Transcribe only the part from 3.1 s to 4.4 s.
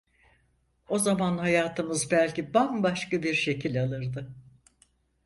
bir şekil alırdı.